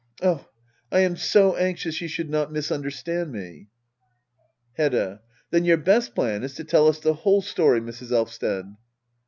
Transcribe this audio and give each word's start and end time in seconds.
Oh— 0.23 0.47
I 0.91 1.01
am 1.01 1.15
so 1.15 1.55
anxious 1.55 2.01
you 2.01 2.07
should 2.07 2.27
not 2.31 2.51
misunderstand 2.51 3.31
me 3.31 3.67
Hedda. 4.73 5.21
Then 5.51 5.63
your 5.63 5.77
best 5.77 6.15
plan 6.15 6.41
is 6.41 6.55
to 6.55 6.63
tell 6.63 6.87
us 6.87 6.97
the 6.97 7.13
whole 7.13 7.43
story, 7.43 7.81
Mrs. 7.81 8.09
Elvsted. 8.11 8.77